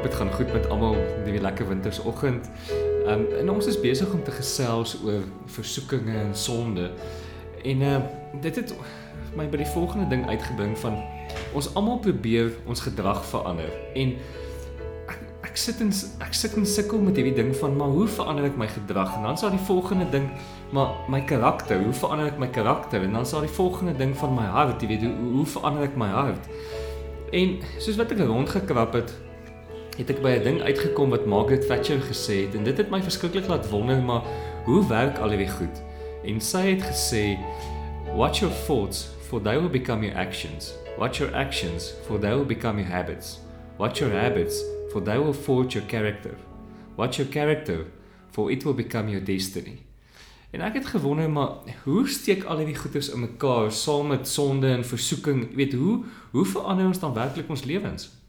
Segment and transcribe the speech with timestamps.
[0.00, 2.48] hoop dit gaan goed met almal hierdie lekker wintersoggend.
[3.04, 6.90] Um en ons is besig om te gesels oor versoekinge en sonde.
[7.64, 7.98] En uh
[8.40, 8.72] dit het
[9.36, 10.96] my by die volgende ding uitgebring van
[11.52, 13.68] ons almal probeer ons gedrag verander.
[13.94, 14.16] En
[15.12, 15.92] ek ek sit in
[16.24, 19.16] ek sit in sukkel met hierdie ding van maar hoe verander ek my gedrag?
[19.20, 20.30] En dan sal die volgende ding
[20.72, 23.02] maar my karakter, hoe verander ek my karakter?
[23.04, 25.96] En dan sal die volgende ding van my hart, jy weet hoe, hoe verander ek
[26.00, 26.54] my hart?
[27.36, 29.12] En soos wat ek rondgekrap het,
[29.96, 33.02] het ek by 'n ding uitgekom wat Margaret Thatcher gesê het en dit het my
[33.02, 34.22] verskriklik laat wonder maar
[34.64, 35.82] hoe werk al hierdie goed?
[36.24, 37.38] En sy het gesê
[38.14, 40.74] watch your thoughts for they will become your actions.
[40.98, 43.40] Watch your actions for they will become your habits.
[43.78, 46.34] Watch your habits for they will forge your character.
[46.96, 47.86] Watch your character
[48.30, 49.78] for it will become your destiny.
[50.50, 51.50] En ek het gewonder maar
[51.82, 55.46] hoe steek al hierdie goeders in mekaar saam met sonde en versoeking?
[55.50, 58.19] Jy weet hoe hoe verander ons dan werklik ons lewens?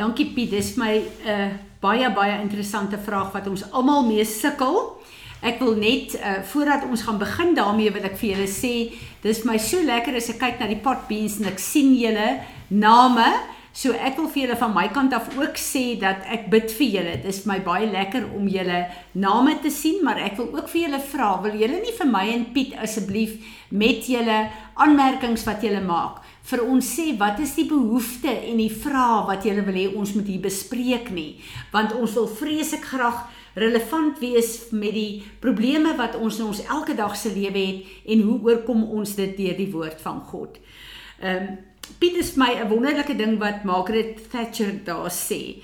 [0.00, 1.48] Dankie Piet, dis my 'n uh,
[1.80, 4.96] baie baie interessante vraag wat ons almal mee sukkel.
[5.42, 9.44] Ek wil net uh, voordat ons gaan begin daarmee wil ek vir julle sê, dis
[9.44, 13.28] my so lekker as ek kyk na die pot beans en ek sien julle name
[13.72, 16.88] So ek wil vir julle van my kant af ook sê dat ek bid vir
[16.90, 17.12] julle.
[17.22, 18.80] Dit is my baie lekker om julle
[19.14, 22.24] name te sien, maar ek wil ook vir julle vra, wil julle nie vir my
[22.32, 23.36] en Piet asseblief
[23.70, 24.40] met julle
[24.74, 29.44] aanmerkings wat julle maak vir ons sê wat is die behoefte en die vrae wat
[29.44, 31.40] julle wil hê ons moet hier bespreek nie,
[31.72, 36.94] want ons wil vreeslik graag relevant wees met die probleme wat ons in ons elke
[36.94, 40.62] dag se lewe het en hoe oorkom ons dit deur die woord van God.
[41.20, 41.58] Ehm um,
[41.98, 45.58] Piet is my 'n wonderlike ding wat Margaret Thatcher daar sê.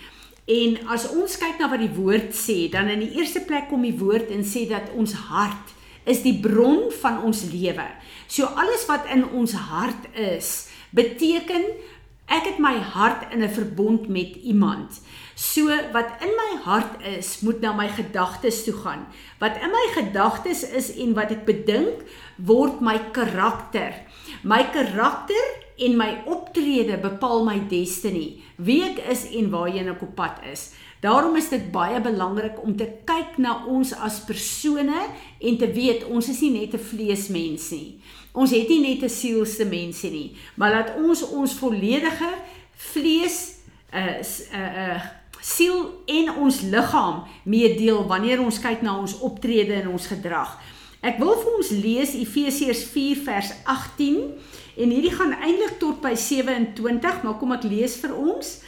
[0.47, 3.83] En as ons kyk na wat die woord sê, dan in die eerste plek kom
[3.83, 7.87] die woord en sê dat ons hart is die bron van ons lewe.
[8.27, 11.65] So alles wat in ons hart is, beteken
[12.27, 15.01] ek het my hart in 'n verbond met iemand.
[15.35, 19.07] So wat in my hart is, moet na my gedagtes toe gaan.
[19.39, 22.03] Wat in my gedagtes is en wat ek bedink,
[22.37, 23.93] word my karakter.
[24.43, 25.45] My karakter
[25.77, 30.73] en my optrede bepaal my destiny, wie ek is en waarheen ek op pad is.
[31.07, 35.03] Daarom is dit baie belangrik om te kyk na ons as persone
[35.39, 38.01] en te weet ons is nie net 'n vleesmens nie.
[38.35, 42.33] Ons het nie net 'n sielse mense nie, maar laat ons ons volledige
[42.93, 43.37] vlees
[43.93, 45.01] 'n uh, 'n uh, uh,
[45.41, 50.59] siel en ons liggaam meedeel wanneer ons kyk na ons optrede en ons gedrag.
[51.01, 54.35] Ek wil vir ons lees Efesiërs 4 vers 18
[54.77, 58.59] En hierdie gaan eintlik tot by 27, maar kom ek lees vir ons.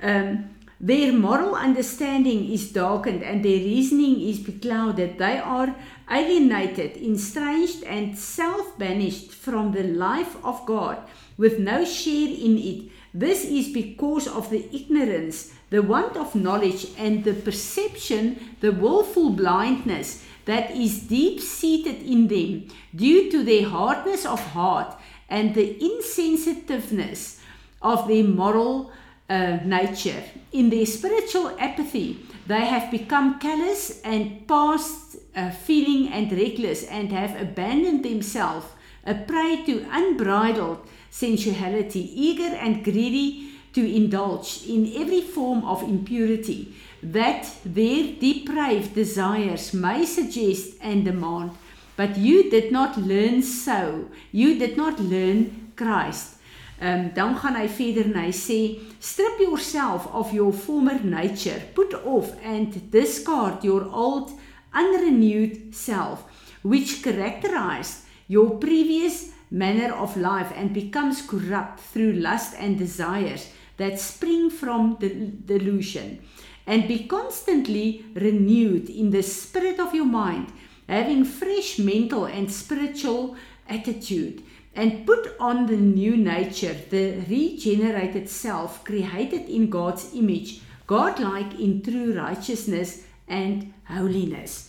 [0.00, 0.38] Um
[0.80, 5.18] their moral understanding is darkened and their reasoning is beclouded.
[5.18, 5.74] They are
[6.08, 10.98] alienated, estranged and self-banished from the life of God
[11.36, 12.92] with no share in it.
[13.12, 19.30] This is because of the ignorance, the want of knowledge and the perception, the willful
[19.30, 24.96] blindness that is deep seated in them due to their hardness of heart
[25.28, 27.40] and the insensitiveness
[27.82, 28.92] of their moral
[29.28, 30.22] uh, nature.
[30.52, 37.12] In their spiritual apathy, they have become callous and past uh, feeling and reckless and
[37.12, 38.66] have abandoned themselves
[39.04, 46.74] a prey to unbridled sensuality, eager and greedy to indulge in every form of impurity
[47.02, 51.52] that their depraved desires may suggest and demand.
[51.96, 54.08] But you did not learn so.
[54.32, 56.37] You did not learn Christ
[56.80, 58.60] um, dan gaan hy verder en hy sê
[59.00, 61.60] strip yourself of your former nature.
[61.74, 64.32] Put off and discard your old
[64.74, 66.24] unrenewed self
[66.62, 73.98] which characterized your previous manner of life and becomes corrupt through lust and desires that
[73.98, 75.08] spring from the
[75.46, 76.20] delusion
[76.66, 80.52] and be constantly renewed in the spirit of your mind
[80.88, 83.36] having fresh mental and spiritual
[83.68, 84.42] attitude
[84.78, 91.82] and put on the new nature the regenerated self created in God's image godlike in
[91.82, 94.68] true righteousness and holiness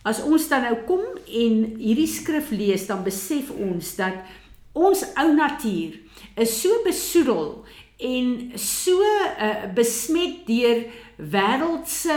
[0.00, 4.22] As ons dan nou kom en hierdie skrif lees dan besef ons dat
[4.72, 5.98] ons ou natuur
[6.40, 7.50] is so besoedel
[8.00, 10.86] en so uh, besmet deur
[11.20, 12.16] wêreldse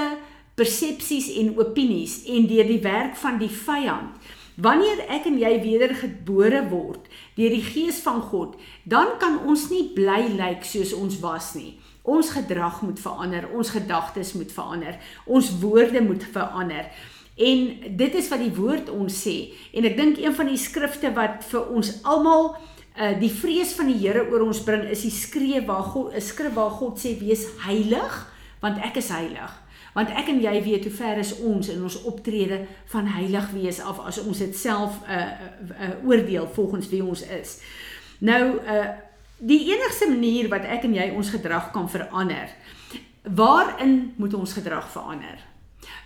[0.56, 4.16] persepsies en opinies en deur die werk van die vyand.
[4.56, 7.08] Wanneer ek en jy wedergebore word
[7.38, 8.54] deur die gees van God,
[8.86, 11.80] dan kan ons nie bly lyk soos ons was nie.
[12.04, 16.92] Ons gedrag moet verander, ons gedagtes moet verander, ons woorde moet verander.
[17.34, 17.64] En
[17.98, 19.56] dit is wat die woord ons sê.
[19.74, 22.54] En ek dink een van die skrifte wat vir ons almal
[22.94, 26.22] uh die vrees van die Here oor ons bring is die skree waar God 'n
[26.22, 28.14] skrif waar God sê wees heilig
[28.62, 29.50] want ek is heilig
[29.94, 32.64] want ek en jy weet hoe ver is ons in ons optrede
[32.94, 37.04] van heilig wees af as ons dit self 'n uh, uh, uh, oordeel volgens wie
[37.04, 37.62] ons is.
[38.20, 38.86] Nou uh
[39.44, 42.48] die enigste manier wat ek en jy ons gedrag kan verander.
[43.24, 45.42] Waarin moet ons gedrag verander?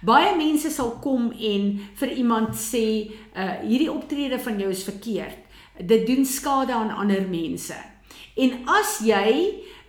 [0.02, 1.68] Baie mense sal kom en
[2.00, 5.38] vir iemand sê, uh hierdie optrede van jou is verkeerd.
[5.78, 7.78] Dit doen skade aan ander mense.
[8.36, 9.30] En as jy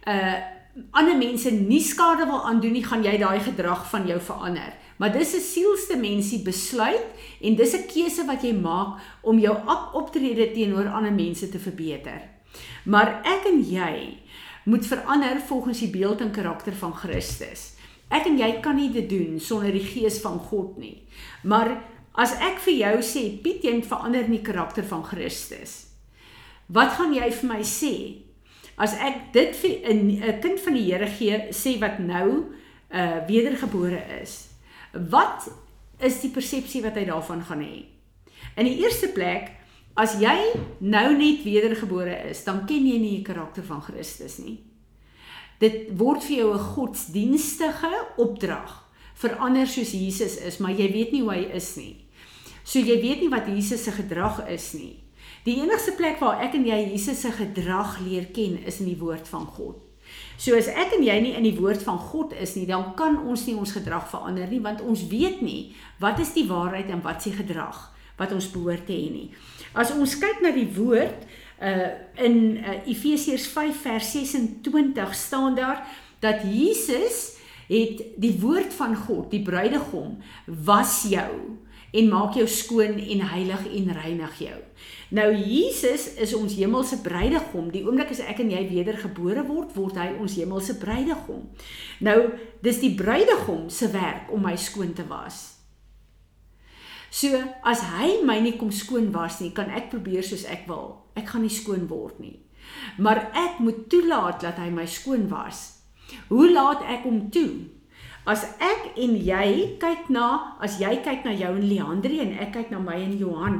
[0.04, 0.57] uh
[0.90, 4.74] ander mense nie skade wil aandoen nie, gaan jy daai gedrag van jou verander.
[4.98, 7.06] Maar dis 'n sielste mensie besluit
[7.40, 9.56] en dis 'n keuse wat jy maak om jou
[9.92, 12.20] optrede teenoor ander mense te verbeter.
[12.84, 14.18] Maar ek en jy
[14.64, 17.74] moet verander volgens die beeld en karakter van Christus.
[18.08, 21.02] Ek en jy kan nie dit doen sonder die gees van God nie.
[21.42, 25.86] Maar as ek vir jou sê Piet jy moet verander in die karakter van Christus.
[26.66, 27.94] Wat gaan jy vir my sê?
[28.78, 32.54] As ek dit vir 'n kind van die Here gee sê wat nou
[32.90, 34.48] uh wedergebore is.
[34.92, 35.50] Wat
[36.00, 37.84] is die persepsie wat hy daarvan gaan hê?
[38.56, 39.50] In die eerste plek,
[39.98, 44.60] as jy nou net wedergebore is, dan ken jy nie die karakter van Christus nie.
[45.58, 48.84] Dit word vir jou 'n godsdienstige opdrag.
[49.14, 51.96] Verander soos Jesus is, maar jy weet nie hoe hy is nie.
[52.64, 55.02] So jy weet nie wat Jesus se gedrag is nie.
[55.48, 58.98] Die enigste plek waar ek en jy Jesus se gedrag leer ken is in die
[59.00, 59.78] woord van God.
[60.36, 63.16] So as ek en jy nie in die woord van God is nie, dan kan
[63.24, 65.72] ons nie ons gedrag verander nie want ons weet nie
[66.02, 67.80] wat is die waarheid en wat se gedrag
[68.18, 69.28] wat ons behoort te hê nie.
[69.78, 71.24] As ons kyk na die woord
[71.58, 71.88] uh
[72.22, 75.80] in uh, Efesiërs 5 vers 26 staan daar
[76.22, 80.16] dat Jesus het die woord van God, die bruidegom,
[80.46, 81.58] was jou
[81.90, 84.56] en maak jou skoon en heilig en reinig jou.
[85.08, 87.70] Nou Jesus is ons hemelse bruidegom.
[87.72, 91.46] Die oomblik as ek en jy wedergebore word, word hy ons hemelse bruidegom.
[92.04, 92.18] Nou
[92.64, 95.58] dis die bruidegom se werk om my skoon te was.
[97.08, 100.98] So as hy my nie kom skoon was nie, kan ek probeer soos ek wil.
[101.16, 102.36] Ek gaan nie skoon word nie.
[103.00, 105.80] Maar ek moet toelaat dat hy my skoon was.
[106.28, 107.77] Hoe laat ek hom toe?
[108.28, 112.52] As ek en jy kyk na, as jy kyk na jou en Leandri en ek
[112.58, 113.56] kyk na my en Johan,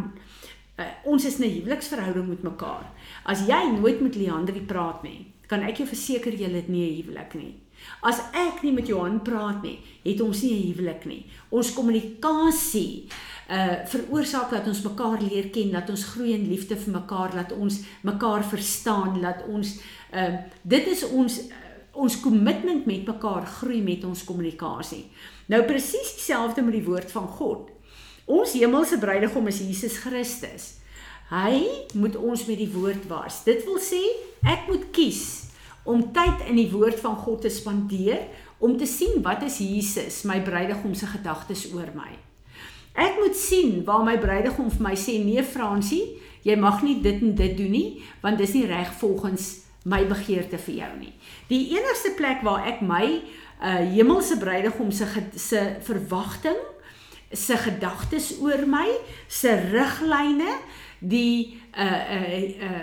[0.76, 2.84] uh, ons is 'n huweliksverhouding met mekaar.
[3.24, 7.02] As jy nooit met Leandri praat nie, kan ek jou verseker jy het nie 'n
[7.02, 7.54] huwelik nie.
[8.02, 11.24] As ek nie met Johan praat nie, het ons nie 'n huwelik nie.
[11.50, 13.08] Ons kommunikasie
[13.48, 17.52] uh veroorsaak dat ons mekaar leer ken, dat ons groei in liefde vir mekaar, dat
[17.52, 19.80] ons mekaar verstaan, dat ons
[20.12, 21.67] uh dit is ons uh,
[21.98, 25.04] ons kommitment met mekaar groei met ons kommunikasie.
[25.50, 27.68] Nou presies dieselfde met die woord van God.
[28.28, 30.74] Ons hemelse bruidegom is Jesus Christus.
[31.28, 31.64] Hy
[31.98, 33.42] moet ons met die woord was.
[33.44, 34.00] Dit wil sê
[34.48, 35.48] ek moet kies
[35.88, 38.26] om tyd in die woord van God te spandeer
[38.64, 42.10] om te sien wat is Jesus, my bruidegom se gedagtes oor my.
[42.98, 47.22] Ek moet sien waar my bruidegom vir my sê nee Fransie, jy mag nie dit
[47.22, 47.88] en dit doen nie
[48.22, 51.12] want dis nie reg volgens my begeerte vir jou nie.
[51.48, 53.04] Die enigste plek waar ek my
[53.58, 56.58] uh hemelse bruidegom se se verwagting,
[57.32, 58.86] se gedagtes oor my,
[59.26, 60.58] se riglyne,
[60.98, 62.36] die uh uh
[62.68, 62.82] uh,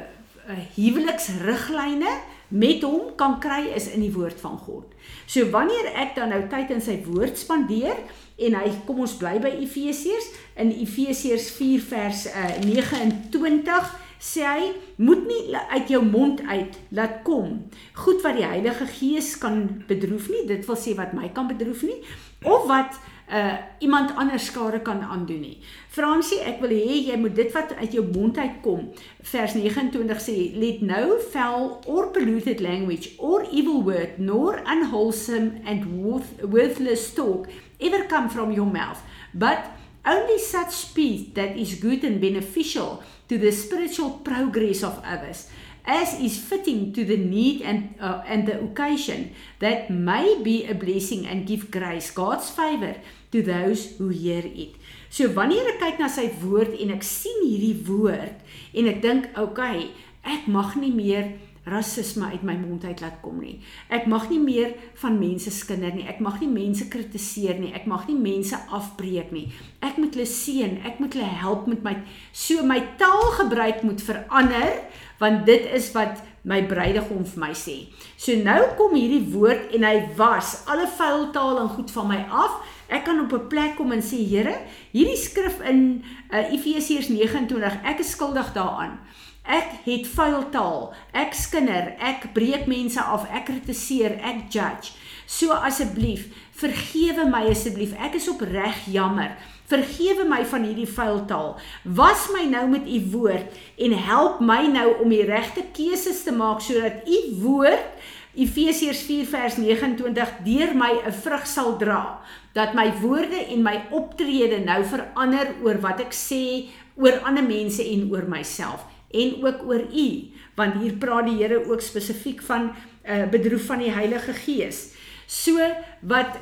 [0.50, 2.12] uh huweliksriglyne
[2.48, 4.92] met hom kan kry is in die woord van God.
[5.26, 7.98] So wanneer ek dan nou tyd in sy woord spandeer
[8.36, 10.28] en hy kom ons bly by Efesiërs
[10.62, 17.22] in Efesiërs 4 vers uh, 29 sê hy moet nie uit jou mond uit laat
[17.28, 17.66] kom
[18.06, 21.84] goed wat die Heilige Gees kan bedroef nie dit wil sê wat my kan bedroef
[21.88, 22.00] nie
[22.46, 25.58] of wat uh iemand anders skade kan aandoen nie.
[25.90, 28.92] Fransie, ek wil hê jy moet dit wat uit jou mond uitkom.
[29.32, 35.88] Vers 29 sê let no foul or polluted language or evil word nor unwholesome and
[35.98, 37.50] worth, worthless talk
[37.82, 39.02] ever come from your mouth,
[39.34, 39.74] but
[40.06, 45.50] only such speech that is good and beneficial to the spiritual progress of others
[45.86, 50.74] as is fitting to the need and uh, and the occasion that may be a
[50.74, 52.96] blessing and give grace God's favor
[53.32, 54.76] to those who hear it.
[55.10, 58.42] So wanneer ek kyk na sy woord en ek sien hierdie woord
[58.74, 59.94] en ek dink okay,
[60.26, 63.58] ek mag nie meer rasisme uit my mond uit laat kom nie.
[63.90, 66.06] Ek mag nie meer van mense skinder nie.
[66.10, 67.74] Ek mag nie mense kritiseer nie.
[67.74, 69.48] Ek mag nie mense afbreek nie.
[69.86, 70.78] Ek moet hulle seën.
[70.86, 71.96] Ek moet hulle help met my
[72.32, 74.80] so my taalgebruik moet verander
[75.20, 77.76] want dit is wat my bruidegom vir my sê.
[78.20, 82.22] So nou kom hierdie woord en hy was alle vuil taal en goed van my
[82.30, 84.58] af Ek kan op 'n plek kom en sê, Here,
[84.92, 89.00] hierdie skrif in uh, Efesiërs 29, ek is skuldig daaraan.
[89.46, 94.96] Ek het vuil taal, ek skinder, ek breek mense af, ek kritiseer, ek judge.
[95.30, 97.94] So asseblief, vergewe my asseblief.
[98.02, 99.36] Ek is opreg jammer.
[99.70, 101.56] Vergewe my van hierdie vuil taal.
[101.98, 106.34] Was my nou met u woord en help my nou om die regte keuses te
[106.34, 112.20] maak sodat u woord Efesiërs 4 vers 29 deur my 'n vrug sal dra
[112.54, 117.84] dat my woorde en my optrede nou verander oor wat ek sê oor ander mense
[117.84, 118.84] en oor myself
[119.22, 120.08] en ook oor u
[120.56, 124.94] want hier praat die Here ook spesifiek van uh, bedroef van die Heilige Gees.
[125.28, 125.60] So
[126.08, 126.38] wat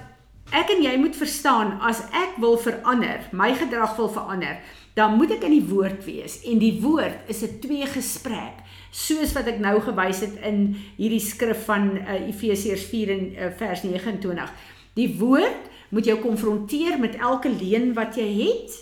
[0.53, 4.59] ek en jy moet verstaan as ek wil verander, my gedrag wil verander,
[4.93, 8.61] dan moet ek in die woord wees en die woord is 'n twee gesprek
[8.93, 13.49] soos wat ek nou gewys het in hierdie skrif van uh, Efesiërs 4 en uh,
[13.57, 14.51] vers 29.
[14.93, 18.77] Die woord moet jou konfronteer met elke leuen wat jy het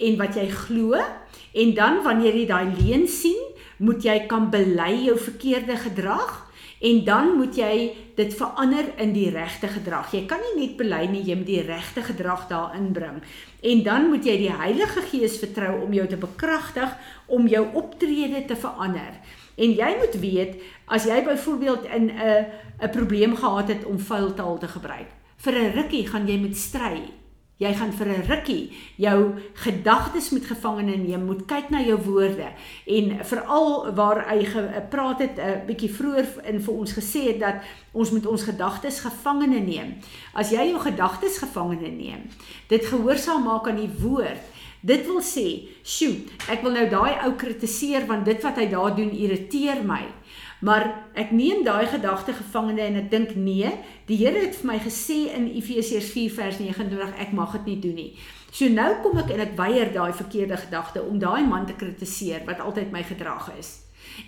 [0.00, 0.96] en wat jy glo
[1.54, 3.40] en dan wanneer jy daai leuen sien,
[3.78, 6.40] moet jy kan bely jou verkeerde gedrag
[6.84, 7.74] en dan moet jy
[8.18, 10.10] dit verander in die regte gedrag.
[10.12, 13.22] Jy kan nie net bely nie, jy moet die regte gedrag daarin bring.
[13.64, 16.92] En dan moet jy die Heilige Gees vertrou om jou te bekragtig
[17.26, 19.16] om jou optrede te verander.
[19.56, 20.60] En jy moet weet
[20.92, 22.46] as jy byvoorbeeld in 'n
[22.82, 25.08] 'n probleem gehad het om vuil taal te gebruik.
[25.36, 27.23] Vir 'n rukkie gaan jy met stry.
[27.62, 32.48] Jy gaan vir 'n rukkie jou gedagtes moet gevangene neem, moet kyk na jou woorde
[32.86, 37.40] en veral waar hy gepraat het 'n uh, bietjie vroeër in vir ons gesê het
[37.40, 39.94] dat ons moet ons gedagtes gevangene neem.
[40.34, 42.26] As jy jou gedagtes gevangene neem,
[42.68, 44.42] dit gehoorsaam maak aan die woord
[44.84, 48.96] Dit wil sê, "Sjoe, ek wil nou daai ou kritiseer want dit wat hy daar
[48.96, 50.04] doen irriteer my."
[50.60, 53.70] Maar ek neem daai gedagte gevangene en ek dink, "Nee,
[54.06, 57.80] die Here het vir my gesê in Efesiërs 4 vers 29 ek mag dit nie
[57.80, 58.14] doen nie."
[58.50, 62.44] So nou kom ek en ek weier daai verkeerde gedagte om daai man te kritiseer
[62.44, 63.80] wat altyd my gedrag is.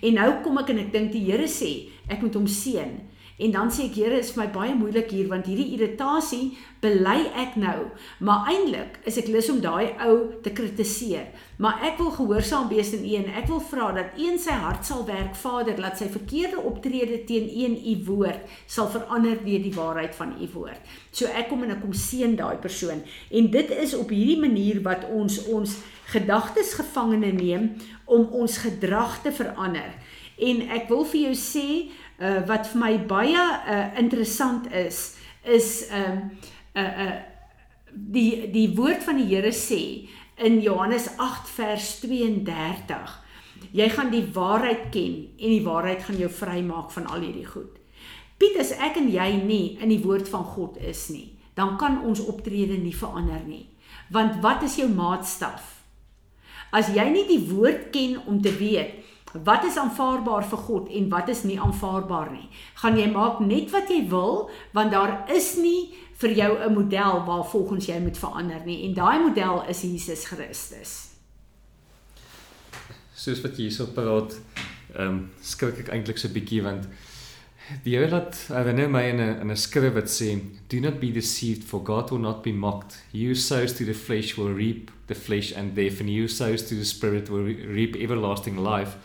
[0.02, 3.00] En nou kom ek en ek dink die Here sê, ek moet hom seën.
[3.36, 7.56] En dan sê ek, Here, is my baie moeilik hier want hierdie irritasie bely ek
[7.60, 7.90] nou,
[8.24, 11.26] maar eintlik is ek lus om daai ou te kritiseer.
[11.60, 14.56] Maar ek wil gehoorsaam wees aan U en ek wil vra dat U in sy
[14.56, 19.40] hart sal werk, Vader, laat sy verkeerde optrede teen U en U woord sal verander
[19.44, 20.96] deur die waarheid van U woord.
[21.12, 23.04] So ek kom en ek kom seën daai persoon.
[23.28, 25.76] En dit is op hierdie manier wat ons ons
[26.12, 27.72] gedagtes gevangene neem
[28.04, 29.96] om ons gedrag te verander.
[30.36, 31.68] En ek wil vir jou sê
[32.18, 36.30] uh, wat vir my baie uh, interessant is is um
[36.76, 37.16] uh uh
[37.96, 43.14] die die woord van die Here sê in Johannes 8 vers 32
[43.72, 47.72] jy gaan die waarheid ken en die waarheid gaan jou vrymaak van al hierdie goed.
[48.36, 52.02] Piet as ek en jy nie in die woord van God is nie, dan kan
[52.04, 53.64] ons optrede nie verander nie.
[54.12, 55.72] Want wat is jou maatstaf?
[56.76, 59.05] As jy nie die woord ken om te weet
[59.44, 62.48] wat is aanvaarbaar vir God en wat is nie aanvaarbaar nie.
[62.74, 67.24] Gaan jy maak net wat jy wil want daar is nie vir jou 'n model
[67.24, 71.08] waar volgens jy moet verander nie en daai model is Jesus Christus.
[73.14, 74.40] Soos wat jy hierso praat,
[74.94, 76.86] ehm um, skrik ek eintlik so 'n bietjie want
[77.82, 81.10] die Here laat herinner my in 'n in 'n skrif wat sê, "Do not be
[81.12, 83.02] deceived for God will not be mocked.
[83.12, 86.28] He who sows to the flesh will reap the flesh and death and he who
[86.28, 88.96] sows to the spirit will reap everlasting life."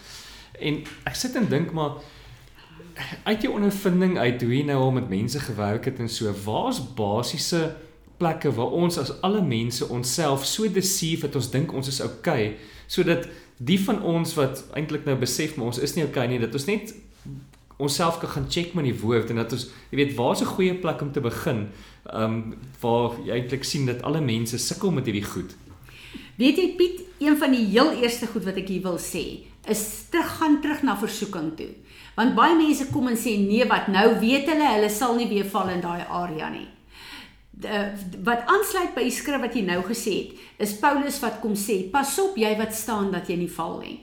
[0.62, 2.02] En ek sit en dink maar
[3.24, 6.82] uit jou ondervinding uit hoe jy nou al met mense gewerk het en so, waar's
[6.96, 7.76] basiese
[8.22, 12.56] plekke waar ons as alle mense onsself so deceive dat ons dink ons is okay,
[12.88, 13.28] sodat
[13.58, 16.68] die van ons wat eintlik nou besef maar ons is nie okay nie, dat ons
[16.70, 16.94] net
[17.82, 20.76] onsself kan gaan check met die woord en dat ons jy weet waar's 'n goeie
[20.84, 21.70] plek om te begin
[22.14, 25.56] um waar jy eintlik sien dat alle mense sukkel met hierdie goed.
[26.38, 30.10] Weet jy Piet, een van die heel eerste goed wat ek hier wil sê, is
[30.10, 31.70] teruggaan terug na versoeking toe.
[32.16, 35.48] Want baie mense kom en sê nee, wat nou weet hulle, hulle sal nie weer
[35.50, 36.68] val in daai area nie.
[37.62, 37.82] De,
[38.26, 41.84] wat aansluit by die skrif wat jy nou gesê het, is Paulus wat kom sê,
[41.94, 44.00] pas op jy wat staan dat jy nie val nie.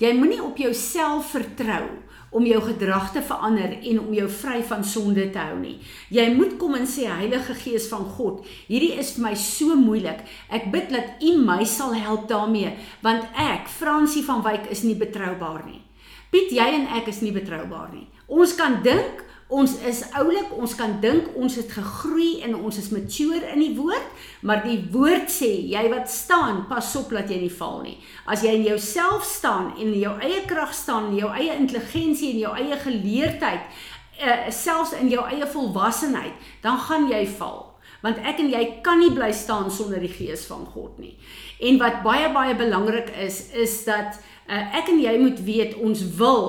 [0.00, 1.86] Jy moenie op jouself vertrou
[2.30, 5.76] om jou gedrag te verander en om jou vry van sonde te hou nie.
[6.14, 10.22] Jy moet kom en sê Heilige Gees van God, hierdie is vir my so moeilik.
[10.48, 14.96] Ek bid dat U my sal help daarmee, want ek, Fransie van Wyk, is nie
[14.98, 15.82] betroubaar nie.
[16.30, 18.06] Piet, jy en ek is nie betroubaar nie.
[18.30, 22.90] Ons kan dink Ons is oulik, ons kan dink ons het gegroei en ons is
[22.94, 24.12] mature in die woord,
[24.46, 27.96] maar die woord sê, jy wat staan, pas op dat jy nie val nie.
[28.30, 32.30] As jy in jouself staan en in jou eie krag staan, in jou eie intelligensie
[32.36, 33.82] en jou eie geleerdheid,
[34.22, 37.66] uh, selfs in jou eie volwassenheid, dan gaan jy val.
[38.04, 41.14] want ek en jy kan nie bly staan sonder die gees van God nie.
[41.60, 44.16] En wat baie baie belangrik is is dat
[44.48, 46.46] uh, ek en jy moet weet ons wil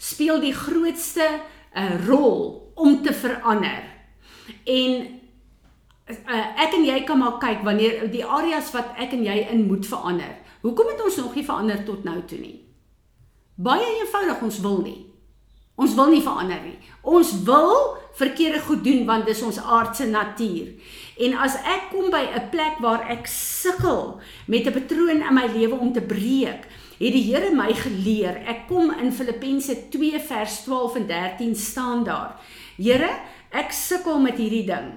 [0.00, 1.26] speel die grootste
[1.76, 3.84] uh, rol om te verander.
[4.64, 5.20] En
[6.10, 9.66] uh, ek en jy kan maar kyk wanneer die areas wat ek en jy in
[9.68, 10.34] moet verander.
[10.64, 12.58] Hoekom het ons nog nie verander tot nou toe nie?
[13.60, 14.98] Baie eenvoudig, ons wil nie.
[15.80, 16.76] Ons wil nie verander nie.
[17.08, 20.74] Ons wil verkeerde goed doen want dis ons aardse natuur.
[21.24, 25.46] En as ek kom by 'n plek waar ek sukkel met 'n patroon in my
[25.46, 26.68] lewe om te breek,
[27.00, 28.42] het die Here my geleer.
[28.44, 32.36] Ek kom in Filippense 2 vers 12 en 13 staan daar.
[32.76, 33.08] Here,
[33.56, 34.92] ek sukkel met hierdie ding.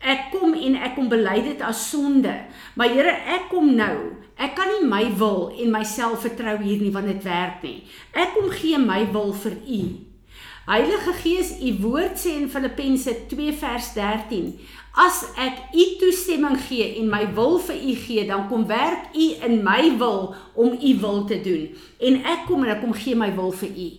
[0.00, 2.32] Ek kom en ek kom bely dit as sonde.
[2.78, 3.96] Maar Here, ek kom nou.
[4.40, 7.82] Ek kan nie my wil en myself vertrou hier nie want dit werk nie.
[8.14, 9.82] Ek kom gee my wil vir U.
[10.70, 14.52] Heilige Gees, u woord sê in Filippense 2 vers 13:
[14.98, 19.26] As ek u toestemming gee en my wil vir u gee, dan kom werk u
[19.46, 21.68] in my wil om u wil te doen.
[21.98, 23.90] En ek kom en ek kom gee my wil vir u.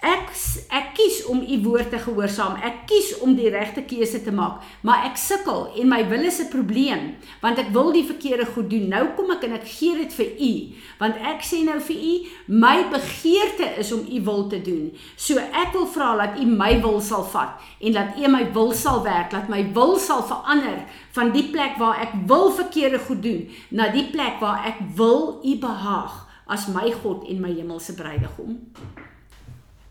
[0.00, 0.30] Ek
[0.72, 2.54] ek kies om u woord te gehoorsaam.
[2.64, 6.40] Ek kies om die regte keuse te maak, maar ek sukkel en my wil is
[6.40, 8.88] 'n probleem want ek wil die verkeerde goed doen.
[8.88, 10.52] Nou kom ek en ek gee dit vir u
[10.98, 12.14] want ek sê nou vir u,
[12.46, 14.92] my begeerte is om u wil te doen.
[15.16, 18.72] So ek wil vra dat u my wil sal vat en dat u my wil
[18.72, 23.22] sal werk, dat my wil sal verander van die plek waar ek wil verkeerde goed
[23.22, 27.94] doen na die plek waar ek wil u behaag as my God en my hemelse
[27.94, 28.58] bruidegom.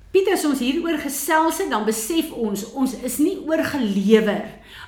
[0.10, 4.48] Pieter, as ons hieroor gesels het, dan besef ons ons is nie oorgelewer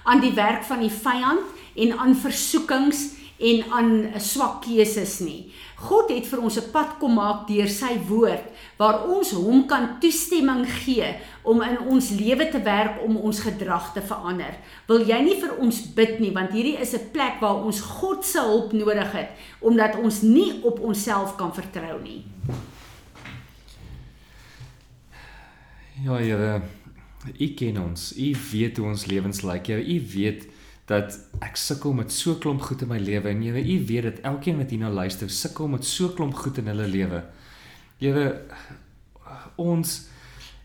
[0.09, 3.03] aan die werk van die vyand en aan versoekings
[3.41, 3.91] en aan
[4.21, 5.51] swak keuses nie.
[5.81, 9.99] God het vir ons 'n pad kom maak deur sy woord waar ons hom kan
[10.01, 14.57] toestemming gee om in ons lewe te werk om ons gedrag te verander.
[14.87, 18.25] Wil jy nie vir ons bid nie want hierdie is 'n plek waar ons God
[18.25, 19.29] se hulp nodig het
[19.61, 22.25] omdat ons nie op onsself kan vertrou nie.
[26.01, 26.61] Ja, Here,
[27.37, 28.17] U ken ons.
[28.17, 29.67] U weet hoe ons lewens lyk.
[29.69, 30.47] Here, U weet
[30.89, 34.21] dat ek sukkel met so klomp goed in my lewe en Here, U weet dat
[34.25, 37.21] elkeen wat hierna luister sukkel met so klomp goed in hulle lewe.
[38.01, 38.25] Here,
[39.61, 39.93] ons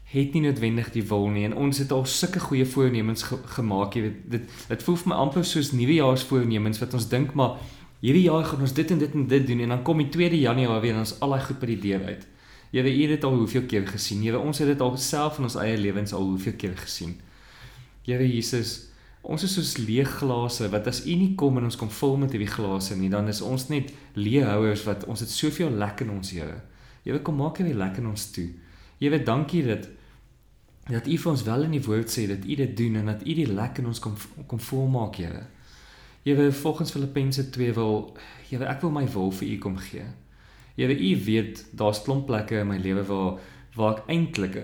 [0.08, 3.98] het nie noodwendig die wil nie en ons het al sulke goeie voornemens ge gemaak.
[3.98, 7.58] Jy weet, dit dit voel vir my amper soos nuwejaarsvoornemens wat ons dink maar
[8.00, 10.40] hierdie jaar gaan ons dit en dit en dit doen en dan kom die 2de
[10.40, 12.24] Januarie weer en ons al daai goed by die deur uit.
[12.70, 14.22] Here, U het dit al hoeveel keer gesien?
[14.22, 17.14] Here, ons het dit al self in ons eie lewens al hoeveel keer gesien?
[18.06, 18.88] Here Jesus,
[19.26, 22.34] ons is soos leë glase wat as U nie kom en ons kom vul met
[22.34, 26.12] hierdie glase nie, dan is ons net leë houers wat ons het soveel lek in
[26.18, 26.60] ons, Here.
[27.06, 28.48] Here, kom maak hierdie lek in ons toe.
[28.98, 29.88] Here, dankie dat
[30.86, 33.24] dat U vir ons wel in die woord sê dat U dit doen en dat
[33.26, 34.14] U die lek in ons kom
[34.46, 35.46] kom volmaak, Here.
[36.26, 38.16] Here, volgens Filippense 2 wil
[38.50, 40.06] Here, ek wil my wil vir U kom gee.
[40.76, 43.38] Here, u weet daar's klomp plekke in my lewe waar
[43.76, 44.54] waar ek eintlik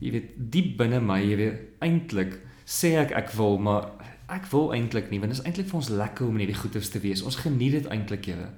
[0.00, 3.90] jy weet diep binne my, jy weet eintlik sê ek ek wil, maar
[4.32, 6.90] ek wil eintlik nie want dit is eintlik vir ons lekker om in hierdie goeders
[6.92, 7.22] te wees.
[7.22, 8.50] Ons geniet dit eintlik, Here.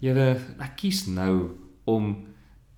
[0.00, 0.28] Here,
[0.64, 1.56] ek kies nou
[1.90, 2.14] om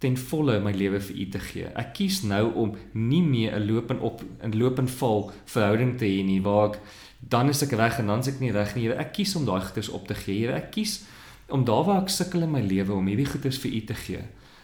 [0.02, 1.68] ten volle my lewe vir U te gee.
[1.78, 5.96] Ek kies nou om nie meer 'n loop en op 'n loop en val verhouding
[5.98, 6.80] te hê nie waar ek
[7.20, 8.82] dan is ek reg en dan is ek nie reg nie.
[8.82, 10.40] Here, ek kies om daai goeders op te gee.
[10.40, 11.06] Here, ek kies
[11.52, 14.22] om daar waar ek sukkel in my lewe om hierdie goeders vir U te gee.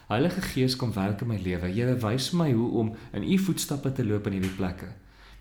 [0.08, 1.68] Heilige Gees kom werk in my lewe.
[1.68, 4.88] Here wys my hoe om in U voetstappe te loop in hierdie plekke.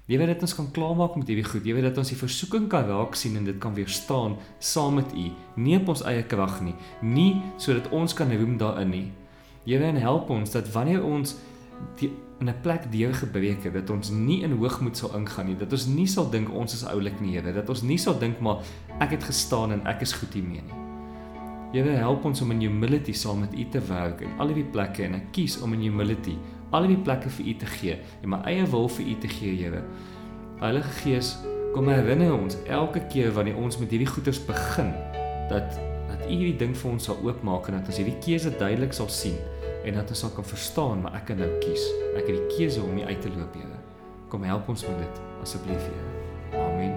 [0.08, 1.64] Jy weet dat ons kan klaarmaak met hierdie goed.
[1.68, 5.16] Jy weet dat ons die versoeking kan raak sien en dit kan weerstaan saam met
[5.16, 9.06] U, nie op ons eie krag nie, nie sodat ons kan roem daarin nie.
[9.68, 11.36] Here en help ons dat wanneer ons
[12.00, 15.58] die in 'n plek deur gebreek het dat ons nie in hoogmoed sal ingaan nie
[15.58, 18.40] dat ons nie sal dink ons is oulik nie Here dat ons nie sal dink
[18.40, 18.62] maar
[19.00, 20.87] ek het gestaan en ek is goed hiermee nie
[21.74, 25.04] Here help ons om in humility saam met U te werk in al die plekke
[25.04, 26.38] en ek kies om in humility
[26.76, 29.56] al die plekke vir U te gee en my eie wil vir U te gee,
[29.60, 29.84] Here.
[30.62, 31.34] Heilige Gees,
[31.76, 34.94] kom herinner ons elke keer wanneer ons met hierdie goeders begin
[35.52, 35.76] dat
[36.08, 39.12] dat U hierdie ding vir ons sal oopmaak en dat ons hierdie keuse duidelik sal
[39.12, 39.36] sien
[39.84, 41.84] en dat ons sal kan verstaan maar ek kan nou kies.
[42.16, 43.84] Ek het die keuse om nie uit te loop, Here.
[44.32, 46.64] Kom help ons met dit asseblief, Here.
[46.64, 46.97] Amen.